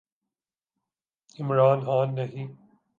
عمران 1.39 1.79
خان 1.85 2.15
نہیں۔ 2.15 2.47